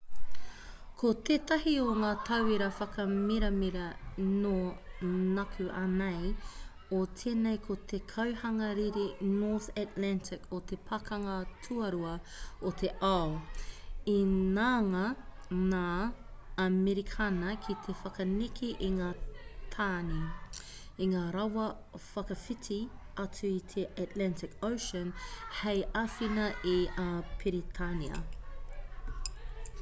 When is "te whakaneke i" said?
17.85-18.91